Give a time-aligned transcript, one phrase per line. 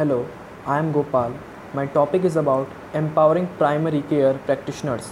[0.00, 0.26] Hello,
[0.64, 1.34] I am Gopal.
[1.74, 5.08] My topic is about empowering primary care practitioners.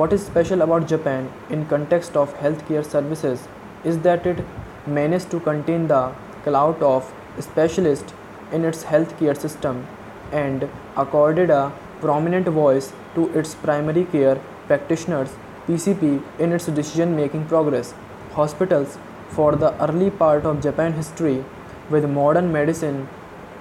[0.00, 3.48] What is special about Japan in context of healthcare services
[3.84, 4.44] is that it
[4.86, 6.12] managed to contain the
[6.44, 8.12] clout of specialists
[8.52, 9.86] in its healthcare system
[10.30, 11.72] and accorded a
[12.02, 14.36] prominent voice to its primary care
[14.66, 15.30] practitioners
[15.66, 17.94] PCP in its decision making progress.
[18.32, 18.98] Hospitals
[19.30, 21.42] for the early part of Japan history
[21.88, 23.08] with modern medicine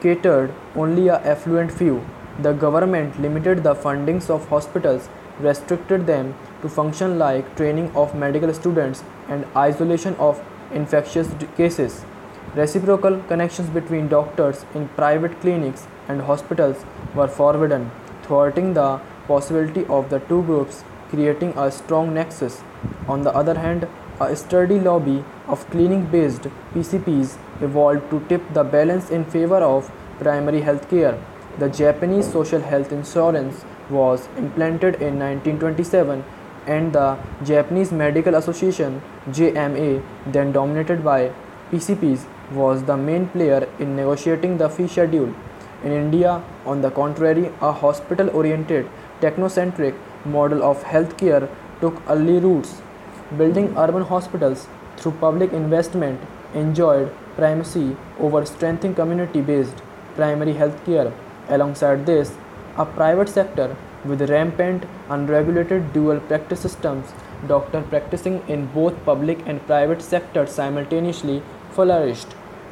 [0.00, 2.04] catered only a affluent few.
[2.40, 5.08] The government limited the fundings of hospitals,
[5.40, 10.42] restricted them to function like training of medical students and isolation of
[10.72, 12.04] infectious cases.
[12.54, 16.84] Reciprocal connections between doctors in private clinics and hospitals
[17.14, 17.90] were forbidden,
[18.22, 22.62] thwarting the possibility of the two groups creating a strong nexus.
[23.06, 23.86] On the other hand,
[24.20, 26.42] a sturdy lobby of clinic based
[26.74, 31.18] PCPs evolved to tip the balance in favor of primary health care.
[31.58, 36.24] The Japanese Social Health Insurance was implemented in 1927
[36.66, 41.32] and the Japanese Medical Association JMA then dominated by
[41.70, 45.34] PCPs was the main player in negotiating the fee schedule.
[45.84, 48.88] In India, on the contrary, a hospital oriented
[49.20, 51.48] technocentric model of healthcare
[51.80, 52.82] took early roots.
[53.36, 56.18] Building urban hospitals through public investment
[56.54, 59.82] enjoyed primacy over strengthening community based
[60.14, 61.12] primary health care.
[61.50, 62.34] Alongside this,
[62.78, 63.76] a private sector
[64.06, 67.12] with rampant unregulated dual practice systems,
[67.46, 71.42] doctor practicing in both public and private sectors simultaneously
[71.72, 72.28] flourished.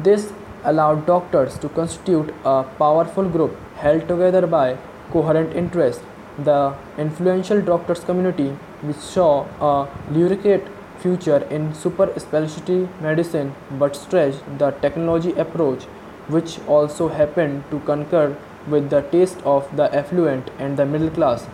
[0.00, 0.32] This
[0.64, 4.76] allowed doctors to constitute a powerful group held together by
[5.12, 6.02] coherent interests.
[6.44, 8.50] The influential doctors community,
[8.82, 15.84] which saw a lurid future in super specialty medicine but stretched the technology approach,
[16.28, 18.36] which also happened to concur
[18.68, 21.46] with the taste of the affluent and the middle class.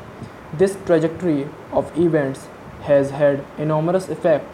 [0.52, 2.48] This trajectory of events
[2.82, 4.44] has had enormous effect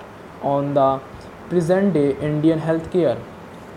[0.42, 1.00] on the
[1.48, 3.18] present day Indian healthcare.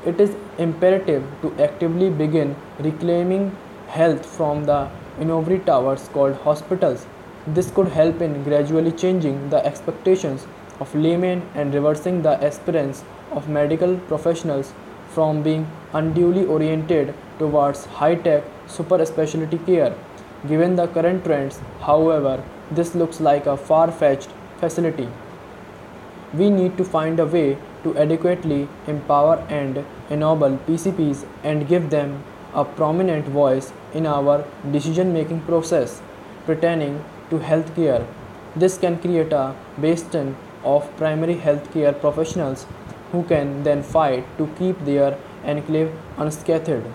[0.05, 3.55] It is imperative to actively begin reclaiming
[3.87, 7.05] health from the ivory towers called hospitals.
[7.47, 10.47] This could help in gradually changing the expectations
[10.79, 14.73] of laymen and reversing the aspirants of medical professionals
[15.09, 19.95] from being unduly oriented towards high tech super specialty care.
[20.47, 25.07] Given the current trends, however, this looks like a far fetched facility.
[26.33, 32.23] We need to find a way to adequately empower and enable PCPs and give them
[32.55, 36.01] a prominent voice in our decision making process
[36.45, 38.05] pertaining to healthcare.
[38.55, 42.65] This can create a bastion of primary healthcare professionals
[43.11, 46.85] who can then fight to keep their enclave unscathed.